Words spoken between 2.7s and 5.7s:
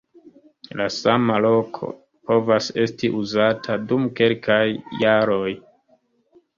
esti uzata dum kelkaj jaroj.